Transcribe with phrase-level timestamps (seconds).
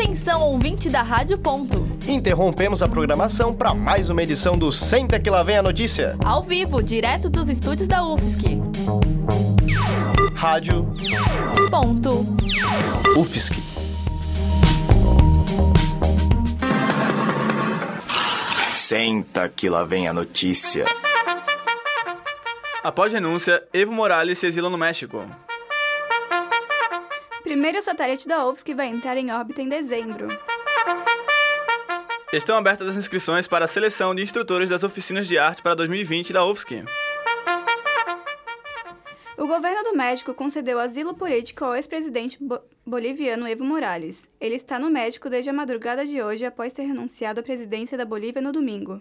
[0.00, 1.84] Atenção, ouvinte da Rádio Ponto.
[2.06, 6.16] Interrompemos a programação para mais uma edição do Senta que lá vem a notícia.
[6.24, 8.60] Ao vivo, direto dos estúdios da UFSC.
[10.36, 10.88] Rádio
[11.68, 12.24] Ponto.
[13.16, 13.56] UFSC.
[18.70, 20.84] Senta que lá vem a notícia.
[22.84, 25.24] Após renúncia, Evo Morales se exila no México.
[27.48, 30.28] Primeiro satélite da UFSC vai entrar em órbita em dezembro.
[32.30, 36.30] Estão abertas as inscrições para a seleção de instrutores das oficinas de arte para 2020
[36.30, 36.84] da UFSC.
[39.38, 44.28] O governo do México concedeu asilo político ao ex-presidente bo boliviano Evo Morales.
[44.38, 48.04] Ele está no México desde a madrugada de hoje após ter renunciado à presidência da
[48.04, 49.00] Bolívia no domingo.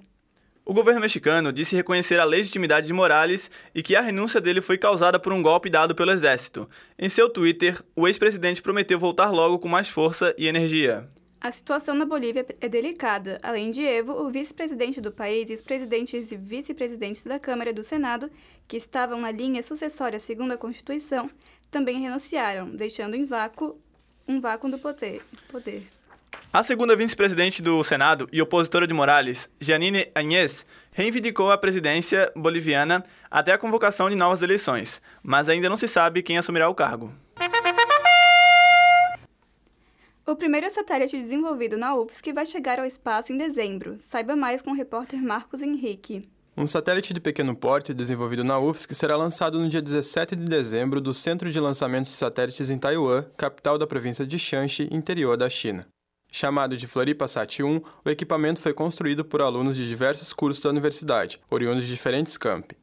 [0.69, 4.77] O governo mexicano disse reconhecer a legitimidade de Morales e que a renúncia dele foi
[4.77, 6.69] causada por um golpe dado pelo exército.
[6.99, 11.09] Em seu Twitter, o ex-presidente prometeu voltar logo com mais força e energia.
[11.39, 13.39] A situação na Bolívia é delicada.
[13.41, 17.73] Além de Evo, o vice-presidente do país e os presidentes e vice-presidentes da Câmara e
[17.73, 18.29] do Senado,
[18.67, 21.29] que estavam na linha sucessória segundo a Constituição,
[21.71, 23.79] também renunciaram, deixando em vácuo
[24.27, 25.21] um vácuo do poder.
[25.49, 25.96] poder.
[26.51, 33.03] A segunda vice-presidente do Senado e opositora de Morales, Janine Añez, reivindicou a presidência boliviana
[33.29, 37.13] até a convocação de novas eleições, mas ainda não se sabe quem assumirá o cargo.
[40.25, 43.97] O primeiro satélite desenvolvido na UFSC vai chegar ao espaço em dezembro.
[44.01, 46.27] Saiba mais com o repórter Marcos Henrique.
[46.57, 50.99] Um satélite de pequeno porte desenvolvido na UFSC será lançado no dia 17 de dezembro
[50.99, 55.49] do Centro de Lançamento de Satélites em Taiwan, capital da província de Shanxi, interior da
[55.49, 55.87] China.
[56.31, 60.69] Chamado de Floripa Sat 1, o equipamento foi construído por alunos de diversos cursos da
[60.69, 62.77] universidade, oriundos de diferentes campi.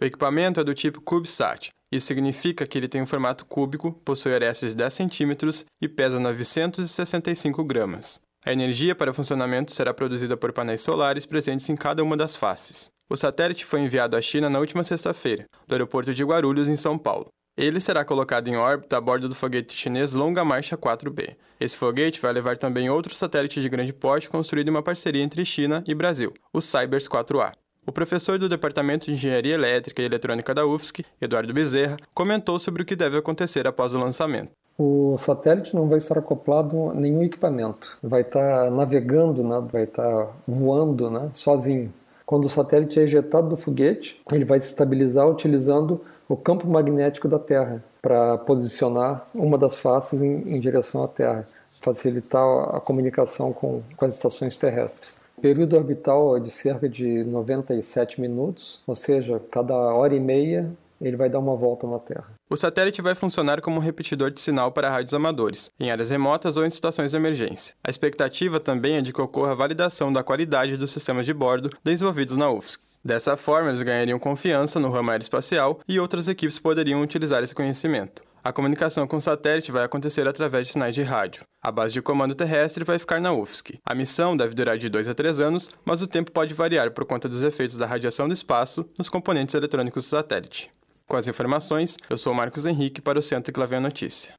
[0.00, 1.70] O equipamento é do tipo CubeSat.
[1.92, 6.20] Isso significa que ele tem um formato cúbico, possui arestas de 10 centímetros e pesa
[6.20, 8.20] 965 gramas.
[8.44, 12.34] A energia para o funcionamento será produzida por painéis solares presentes em cada uma das
[12.34, 12.90] faces.
[13.08, 16.96] O satélite foi enviado à China na última sexta-feira, do aeroporto de Guarulhos, em São
[16.96, 17.28] Paulo.
[17.60, 21.36] Ele será colocado em órbita a bordo do foguete chinês Longa Marcha 4B.
[21.60, 25.44] Esse foguete vai levar também outro satélite de grande porte construído em uma parceria entre
[25.44, 27.52] China e Brasil, o Cybers 4A.
[27.86, 32.80] O professor do Departamento de Engenharia Elétrica e Eletrônica da UFSC, Eduardo Bezerra, comentou sobre
[32.80, 34.52] o que deve acontecer após o lançamento.
[34.78, 39.62] O satélite não vai estar acoplado a nenhum equipamento, vai estar navegando, né?
[39.70, 41.28] vai estar voando né?
[41.34, 41.92] sozinho.
[42.24, 46.00] Quando o satélite é ejetado do foguete, ele vai se estabilizar utilizando
[46.30, 51.46] o campo magnético da Terra para posicionar uma das faces em, em, direção à Terra,
[51.80, 52.44] facilitar
[52.76, 55.16] a comunicação com, com as estações terrestres.
[55.42, 61.16] Período orbital é de cerca de 97 minutos, ou seja, cada hora e meia ele
[61.16, 62.34] vai dar uma volta na Terra.
[62.48, 66.56] O satélite vai funcionar como um repetidor de sinal para rádios amadores, em áreas remotas
[66.56, 67.74] ou em situações de emergência.
[67.82, 71.70] A expectativa também é de que ocorra a validação da qualidade dos sistemas de bordo
[71.82, 72.80] desenvolvidos na UFSC.
[73.02, 78.22] Dessa forma, eles ganhariam confiança no ramo aeroespacial e outras equipes poderiam utilizar esse conhecimento.
[78.42, 81.44] A comunicação com o satélite vai acontecer através de sinais de rádio.
[81.62, 83.78] A base de comando terrestre vai ficar na UFSC.
[83.84, 87.04] A missão deve durar de 2 a 3 anos, mas o tempo pode variar por
[87.04, 90.70] conta dos efeitos da radiação do espaço nos componentes eletrônicos do satélite.
[91.10, 94.32] Com as informações, eu sou Marcos Henrique para o Centro a notícia.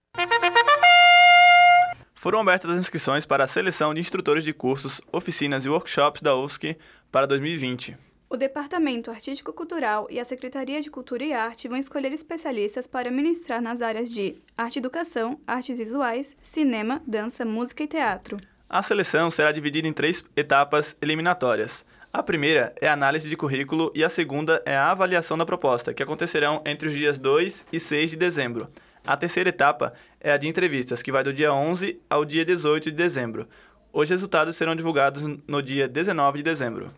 [2.16, 6.34] Foram abertas as inscrições para a seleção de instrutores de cursos, oficinas e workshops da
[6.34, 6.78] UFSC
[7.12, 7.98] para 2020.
[8.30, 13.62] O Departamento Artístico-Cultural e a Secretaria de Cultura e Arte vão escolher especialistas para ministrar
[13.62, 18.40] nas áreas de arte educação, artes visuais, cinema, dança, música e teatro.
[18.70, 21.86] A seleção será dividida em três etapas eliminatórias.
[22.14, 25.94] A primeira é a análise de currículo e a segunda é a avaliação da proposta,
[25.94, 28.68] que acontecerão entre os dias 2 e 6 de dezembro.
[29.08, 32.92] A terceira etapa é a de entrevistas, que vai do dia 11 ao dia 18
[32.92, 33.48] de dezembro.
[33.94, 36.90] Os resultados serão divulgados no dia 19 de dezembro.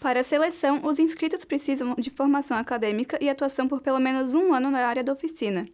[0.00, 4.54] Para a seleção, os inscritos precisam de formação acadêmica e atuação por pelo menos um
[4.54, 5.66] ano na área da oficina.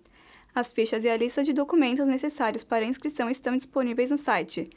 [0.53, 4.69] As fichas e a lista de documentos necessários para a inscrição estão disponíveis no site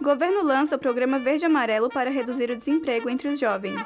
[0.00, 3.80] Governo lança o programa Verde Amarelo para reduzir o desemprego entre os jovens.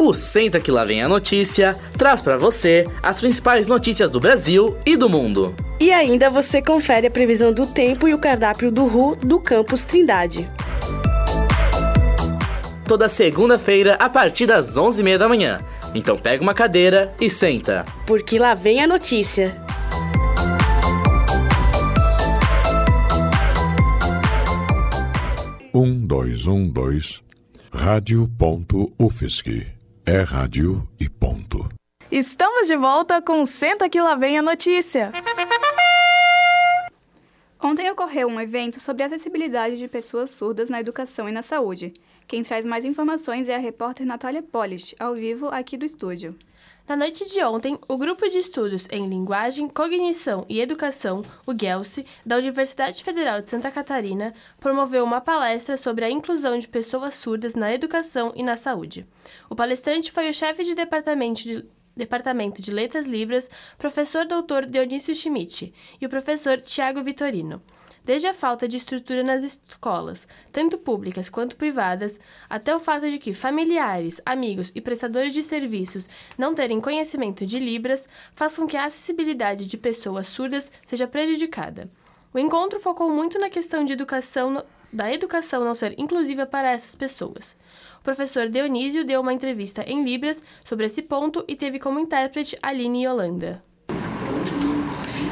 [0.00, 4.74] O Senta que lá vem a notícia traz para você as principais notícias do Brasil
[4.86, 5.54] e do mundo.
[5.78, 9.84] E ainda você confere a previsão do tempo e o cardápio do RU do campus
[9.84, 10.48] Trindade.
[12.86, 15.60] Toda segunda-feira a partir das 11h30 da manhã.
[15.94, 17.84] Então pega uma cadeira e senta.
[18.06, 19.54] Porque lá vem a notícia.
[25.74, 27.20] Um dois um dois
[27.70, 29.79] rádio.ufsc
[30.10, 31.68] é rádio e ponto.
[32.10, 35.12] Estamos de volta com Senta que lá vem a notícia.
[37.62, 41.94] Ontem ocorreu um evento sobre a acessibilidade de pessoas surdas na educação e na saúde.
[42.26, 46.34] Quem traz mais informações é a repórter Natália Polish, ao vivo aqui do estúdio.
[46.90, 52.04] Na noite de ontem, o Grupo de Estudos em Linguagem, Cognição e Educação, o GELSE,
[52.26, 57.54] da Universidade Federal de Santa Catarina, promoveu uma palestra sobre a inclusão de pessoas surdas
[57.54, 59.06] na educação e na saúde.
[59.48, 61.64] O palestrante foi o chefe de departamento de
[61.96, 63.48] Departamento de Letras Libras,
[63.78, 67.62] professor doutor Dionísio Schmidt, e o professor Tiago Vitorino.
[68.10, 72.18] Desde a falta de estrutura nas escolas, tanto públicas quanto privadas,
[72.48, 77.60] até o fato de que familiares, amigos e prestadores de serviços não terem conhecimento de
[77.60, 81.88] Libras, faz com que a acessibilidade de pessoas surdas seja prejudicada.
[82.34, 86.96] O encontro focou muito na questão de educação, da educação não ser inclusiva para essas
[86.96, 87.56] pessoas.
[88.00, 92.58] O professor Dionísio deu uma entrevista em Libras sobre esse ponto e teve como intérprete
[92.60, 93.62] Aline Yolanda.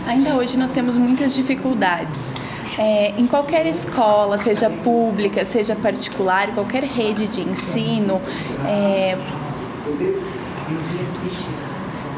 [0.07, 2.33] Ainda hoje nós temos muitas dificuldades
[2.79, 8.23] é, em qualquer escola, seja pública, seja particular, qualquer rede de ensino,
[8.65, 9.19] é,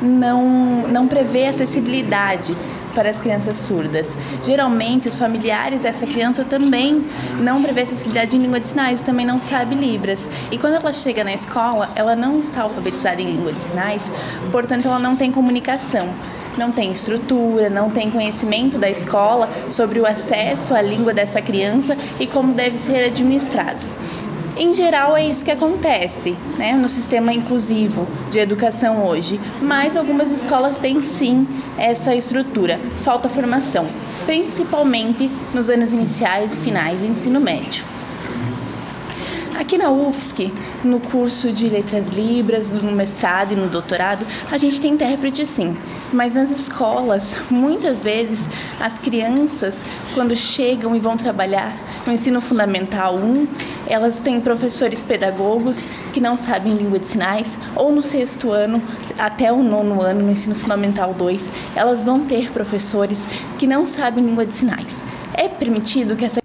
[0.03, 2.55] não, não prevê acessibilidade
[2.95, 4.17] para as crianças surdas.
[4.43, 7.05] Geralmente, os familiares dessa criança também
[7.39, 10.29] não prevê acessibilidade em língua de sinais, também não sabe Libras.
[10.51, 14.11] E quando ela chega na escola, ela não está alfabetizada em língua de sinais,
[14.51, 16.13] portanto, ela não tem comunicação
[16.61, 21.97] não tem estrutura, não tem conhecimento da escola sobre o acesso à língua dessa criança
[22.21, 23.79] e como deve ser administrado.
[24.59, 30.31] Em geral, é isso que acontece né, no sistema inclusivo de educação hoje, mas algumas
[30.31, 31.49] escolas têm sim
[31.79, 32.79] essa estrutura.
[32.99, 33.89] Falta formação,
[34.27, 38.00] principalmente nos anos iniciais e finais do ensino médio.
[39.61, 40.51] Aqui na UFSC,
[40.83, 45.77] no curso de Letras Libras, no mestrado e no doutorado, a gente tem intérprete sim,
[46.15, 48.49] mas nas escolas, muitas vezes,
[48.81, 51.77] as crianças, quando chegam e vão trabalhar
[52.07, 53.47] no ensino fundamental 1,
[53.87, 58.83] elas têm professores pedagogos que não sabem língua de sinais, ou no sexto ano
[59.19, 64.25] até o nono ano, no ensino fundamental 2, elas vão ter professores que não sabem
[64.25, 65.05] língua de sinais.
[65.35, 66.40] É permitido que essa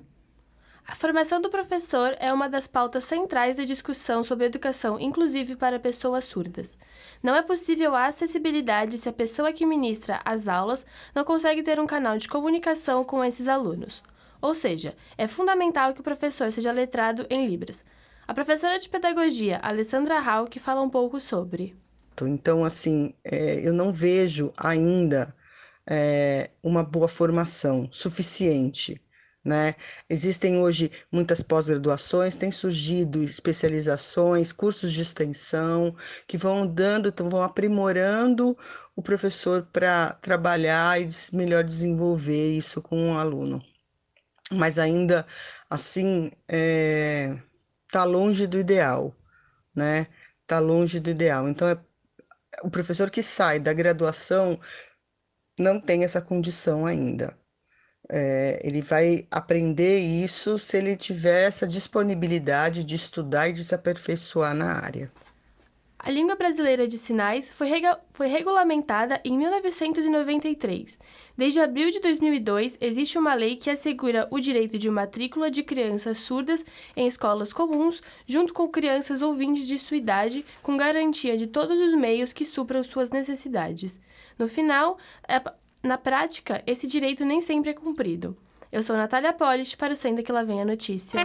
[1.06, 6.26] formação do professor é uma das pautas centrais da discussão sobre educação inclusive para pessoas
[6.26, 6.80] surdas.
[7.22, 10.84] Não é possível a acessibilidade se a pessoa que ministra as aulas
[11.14, 14.02] não consegue ter um canal de comunicação com esses alunos.
[14.42, 17.86] Ou seja, é fundamental que o professor seja letrado em Libras.
[18.28, 21.76] A professora de pedagogia, Alessandra Hall, fala um pouco sobre.
[22.20, 25.36] Então, assim, é, eu não vejo ainda
[25.86, 29.00] é, uma boa formação suficiente
[29.46, 29.76] né?
[30.10, 35.96] Existem hoje muitas pós-graduações, têm surgido especializações, cursos de extensão
[36.28, 38.58] que vão dando, vão aprimorando
[38.96, 43.64] o professor para trabalhar e melhor desenvolver isso com o aluno.
[44.52, 45.28] Mas ainda
[45.70, 47.38] assim, está é,
[47.92, 49.16] tá longe do ideal,
[49.76, 50.08] né?
[50.42, 51.48] Está longe do ideal.
[51.50, 51.78] Então, é,
[52.64, 54.60] o professor que sai da graduação
[55.60, 57.38] não tem essa condição ainda.
[58.10, 63.74] É, ele vai aprender isso se ele tiver essa disponibilidade de estudar e de se
[63.74, 65.12] aperfeiçoar na área.
[65.98, 71.00] A língua brasileira de sinais foi, rega- foi regulamentada em 1993.
[71.36, 76.20] Desde abril de 2002, existe uma lei que assegura o direito de matrícula de crianças
[76.20, 76.64] surdas
[76.96, 81.96] em escolas comuns, junto com crianças ouvintes de sua idade, com garantia de todos os
[81.98, 84.00] meios que supram suas necessidades.
[84.38, 85.42] No final, é
[85.86, 88.36] na prática, esse direito nem sempre é cumprido.
[88.72, 91.20] Eu sou Natália Polis, para o Senta que lá vem a notícia.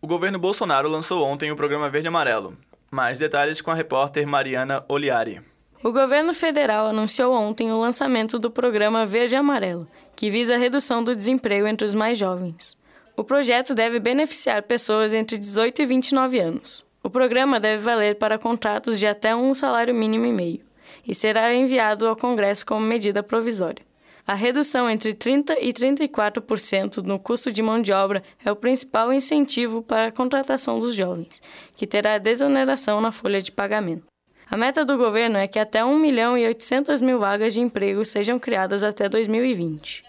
[0.00, 2.56] O governo Bolsonaro lançou ontem o programa Verde e Amarelo.
[2.90, 5.40] Mais detalhes com a repórter Mariana Oliari.
[5.82, 10.58] O governo federal anunciou ontem o lançamento do programa Verde e Amarelo, que visa a
[10.58, 12.78] redução do desemprego entre os mais jovens.
[13.16, 16.84] O projeto deve beneficiar pessoas entre 18 e 29 anos.
[17.02, 20.65] O programa deve valer para contratos de até um salário mínimo e meio
[21.06, 23.84] e será enviado ao Congresso como medida provisória.
[24.26, 29.12] A redução entre 30% e 34% no custo de mão de obra é o principal
[29.12, 31.40] incentivo para a contratação dos jovens,
[31.74, 34.06] que terá desoneração na folha de pagamento.
[34.50, 38.04] A meta do governo é que até 1 milhão e 800 mil vagas de emprego
[38.04, 40.04] sejam criadas até 2020.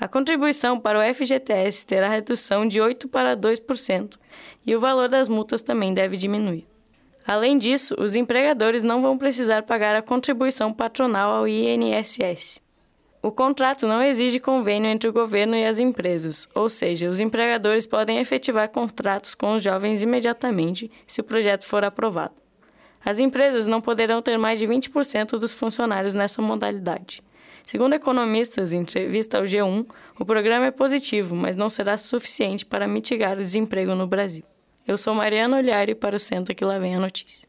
[0.00, 4.16] A contribuição para o FGTS terá redução de 8% para 2%
[4.64, 6.64] e o valor das multas também deve diminuir.
[7.28, 12.58] Além disso, os empregadores não vão precisar pagar a contribuição patronal ao INSS.
[13.22, 17.84] O contrato não exige convênio entre o governo e as empresas, ou seja, os empregadores
[17.84, 22.32] podem efetivar contratos com os jovens imediatamente se o projeto for aprovado.
[23.04, 27.22] As empresas não poderão ter mais de 20% dos funcionários nessa modalidade.
[27.62, 29.86] Segundo economistas em entrevista ao G1,
[30.18, 34.44] o programa é positivo, mas não será suficiente para mitigar o desemprego no Brasil.
[34.88, 37.46] Eu sou Mariana Olhari para o Senta que lá vem a notícia.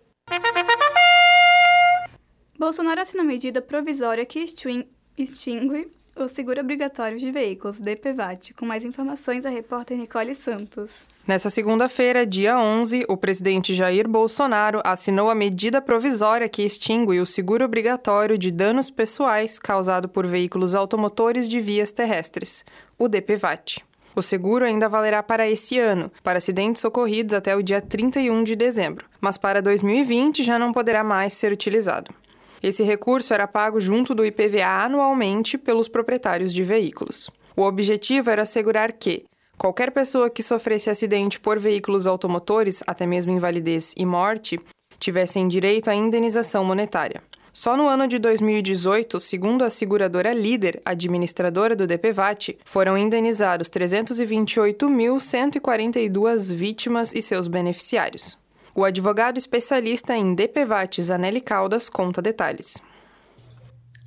[2.57, 4.85] Bolsonaro assina medida provisória que extin-
[5.17, 8.53] extingue o seguro obrigatório de veículos, DPVAT.
[8.53, 10.91] Com mais informações, a repórter Nicole Santos.
[11.25, 17.25] Nessa segunda-feira, dia 11, o presidente Jair Bolsonaro assinou a medida provisória que extingue o
[17.25, 22.65] seguro obrigatório de danos pessoais causado por veículos automotores de vias terrestres,
[22.97, 23.81] o DPVAT.
[24.15, 28.55] O seguro ainda valerá para esse ano, para acidentes ocorridos até o dia 31 de
[28.55, 32.13] dezembro, mas para 2020 já não poderá mais ser utilizado.
[32.61, 37.29] Esse recurso era pago junto do IPVA anualmente pelos proprietários de veículos.
[37.55, 39.25] O objetivo era assegurar que
[39.57, 44.59] qualquer pessoa que sofresse acidente por veículos automotores, até mesmo invalidez e morte,
[44.97, 47.21] tivessem direito à indenização monetária.
[47.61, 56.55] Só no ano de 2018, segundo a seguradora líder, administradora do DPVAT, foram indenizados 328.142
[56.55, 58.37] vítimas e seus beneficiários.
[58.73, 62.77] O advogado especialista em DPVAT, Zanelli Caldas, conta detalhes.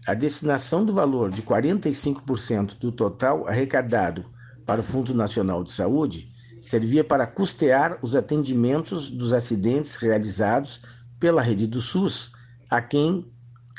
[0.06, 4.24] A destinação do valor de 45% do total arrecadado
[4.64, 6.32] para o Fundo Nacional de Saúde
[6.62, 10.80] servia para custear os atendimentos dos acidentes realizados
[11.20, 12.32] pela rede do SUS
[12.70, 13.30] a quem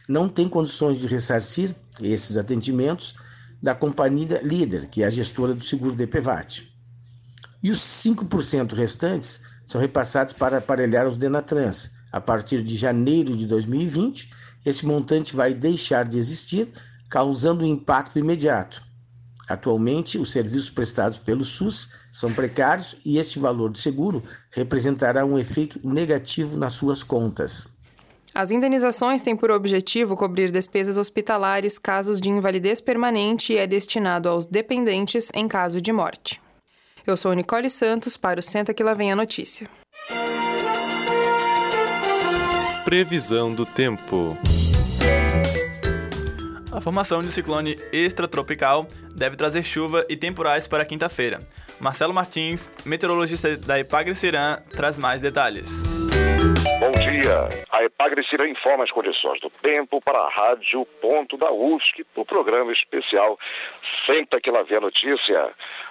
[0.07, 3.15] não tem condições de ressarcir esses atendimentos
[3.61, 6.69] da companhia líder, que é a gestora do seguro DPVAT.
[7.61, 11.91] E os 5% restantes são repassados para aparelhar os Denatrans.
[12.11, 14.29] A partir de janeiro de 2020,
[14.65, 16.69] esse montante vai deixar de existir,
[17.09, 18.83] causando um impacto imediato.
[19.47, 25.37] Atualmente, os serviços prestados pelo SUS são precários e este valor de seguro representará um
[25.37, 27.67] efeito negativo nas suas contas.
[28.35, 34.27] As indenizações têm por objetivo cobrir despesas hospitalares, casos de invalidez permanente e é destinado
[34.27, 36.41] aos dependentes em caso de morte.
[37.05, 39.69] Eu sou Nicole Santos para o Senta que lá vem a notícia.
[42.83, 44.35] Previsão do tempo.
[46.71, 51.39] A formação de um ciclone extratropical deve trazer chuva e temporais para quinta-feira.
[51.79, 55.83] Marcelo Martins, meteorologista da Epagre Cirã, traz mais detalhes.
[56.83, 57.47] Bom dia.
[57.71, 62.73] A Epagre informa as condições do tempo para a Rádio Ponto da UFSC, no programa
[62.73, 63.39] especial
[64.05, 65.49] Senta que lá vem a notícia.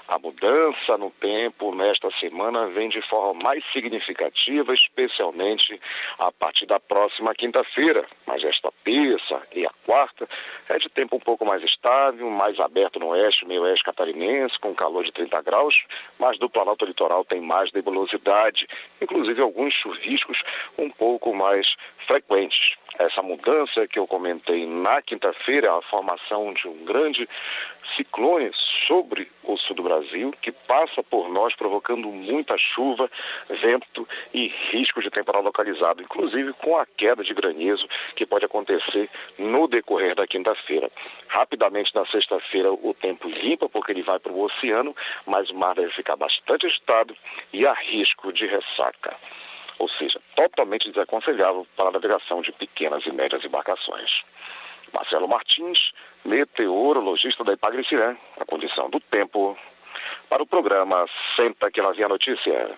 [0.08, 5.80] A mudança no tempo nesta semana vem de forma mais significativa, especialmente
[6.18, 8.04] a partir da próxima quinta-feira.
[8.26, 10.28] Mas esta terça e a quarta
[10.68, 14.74] é de tempo um pouco mais estável, mais aberto no oeste, meio oeste catarinense, com
[14.74, 15.84] calor de 30 graus,
[16.18, 18.66] mas do Planalto Litoral tem mais nebulosidade,
[19.00, 20.42] inclusive alguns chuviscos
[20.76, 21.74] um pouco mais
[22.06, 22.74] frequentes.
[22.98, 27.28] Essa mudança que eu comentei na quinta-feira, a formação de um grande
[27.96, 28.50] ciclone
[28.86, 30.01] sobre o sul do Brasil,
[30.40, 33.10] que passa por nós provocando muita chuva,
[33.48, 39.08] vento e risco de temporal localizado, inclusive com a queda de granizo que pode acontecer
[39.38, 40.90] no decorrer da quinta-feira.
[41.28, 44.94] Rapidamente na sexta-feira o tempo limpa porque ele vai para o oceano,
[45.26, 47.16] mas o mar deve ficar bastante agitado
[47.52, 49.16] e há risco de ressaca.
[49.78, 54.22] Ou seja, totalmente desaconselhável para a navegação de pequenas e médias embarcações.
[54.92, 55.92] Marcelo Martins,
[56.24, 59.56] meteorologista da Ipagricirã, a condição do tempo,
[60.32, 61.04] para o programa
[61.36, 62.74] Senta que lá vem a notícia.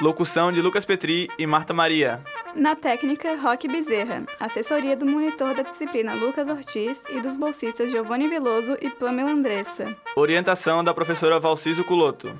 [0.00, 2.20] Locução de Lucas Petri e Marta Maria.
[2.54, 4.24] Na técnica, Roque Bezerra.
[4.40, 9.94] Assessoria do monitor da disciplina Lucas Ortiz e dos bolsistas Giovanni Veloso e Pamela Andressa.
[10.16, 12.36] Orientação da professora Valciso Culoto.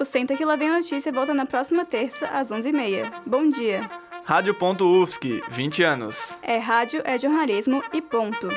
[0.00, 3.12] O Senta que lá vem a notícia volta na próxima terça, às 11h30.
[3.24, 3.86] Bom dia!
[4.24, 6.36] Rádio.UFSC, 20 anos.
[6.42, 8.48] É rádio, é jornalismo e ponto.